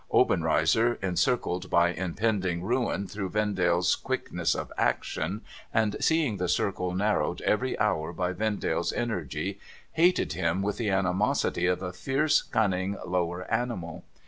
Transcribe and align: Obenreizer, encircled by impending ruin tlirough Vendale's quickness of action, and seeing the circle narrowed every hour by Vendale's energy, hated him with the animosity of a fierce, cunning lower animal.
Obenreizer, 0.11 0.97
encircled 1.03 1.69
by 1.69 1.89
impending 1.91 2.63
ruin 2.63 3.05
tlirough 3.05 3.29
Vendale's 3.29 3.95
quickness 3.95 4.55
of 4.55 4.73
action, 4.75 5.41
and 5.71 5.95
seeing 5.99 6.37
the 6.37 6.49
circle 6.49 6.95
narrowed 6.95 7.39
every 7.41 7.77
hour 7.77 8.11
by 8.11 8.33
Vendale's 8.33 8.91
energy, 8.93 9.59
hated 9.91 10.33
him 10.33 10.63
with 10.63 10.77
the 10.77 10.89
animosity 10.89 11.67
of 11.67 11.83
a 11.83 11.93
fierce, 11.93 12.41
cunning 12.41 12.97
lower 13.05 13.43
animal. 13.53 14.03